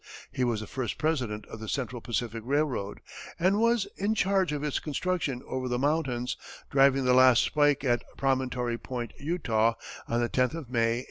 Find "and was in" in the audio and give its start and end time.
3.37-4.15